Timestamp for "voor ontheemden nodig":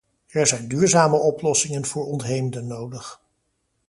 1.85-3.21